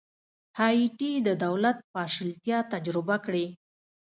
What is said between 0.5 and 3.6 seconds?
هایټي د دولت پاشلتیا تجربه کړې.